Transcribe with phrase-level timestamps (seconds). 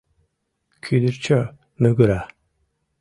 [0.83, 1.39] Кӱдырчӧ
[1.81, 2.21] мӱгыра.